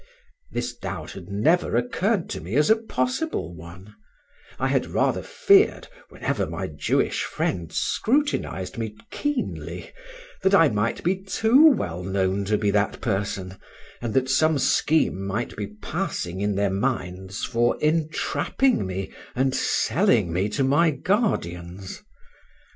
This 0.49 0.75
doubt 0.75 1.11
had 1.11 1.29
never 1.29 1.75
occurred 1.77 2.27
to 2.31 2.41
me 2.41 2.55
as 2.55 2.71
a 2.71 2.75
possible 2.75 3.53
one; 3.55 3.93
I 4.57 4.67
had 4.67 4.87
rather 4.87 5.21
feared, 5.21 5.89
whenever 6.09 6.47
my 6.47 6.65
Jewish 6.65 7.23
friends 7.23 7.77
scrutinised 7.77 8.79
me 8.79 8.95
keenly, 9.11 9.91
that 10.41 10.55
I 10.55 10.69
might 10.69 11.03
be 11.03 11.17
too 11.21 11.67
well 11.67 12.03
known 12.03 12.45
to 12.45 12.57
be 12.57 12.71
that 12.71 12.99
person, 12.99 13.57
and 14.01 14.15
that 14.15 14.27
some 14.27 14.57
scheme 14.57 15.23
might 15.23 15.55
be 15.55 15.67
passing 15.67 16.41
in 16.41 16.55
their 16.55 16.71
minds 16.71 17.45
for 17.45 17.77
entrapping 17.79 18.87
me 18.87 19.11
and 19.35 19.53
selling 19.53 20.33
me 20.33 20.49
to 20.49 20.63
my 20.63 20.89
guardians. 20.89 22.01